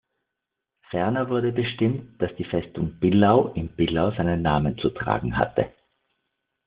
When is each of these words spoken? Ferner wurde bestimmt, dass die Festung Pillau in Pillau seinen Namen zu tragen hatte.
Ferner 0.89 1.29
wurde 1.29 1.51
bestimmt, 1.51 2.19
dass 2.19 2.33
die 2.35 2.43
Festung 2.43 2.97
Pillau 2.99 3.53
in 3.53 3.69
Pillau 3.75 4.09
seinen 4.09 4.41
Namen 4.41 4.79
zu 4.79 4.89
tragen 4.89 5.37
hatte. 5.37 5.71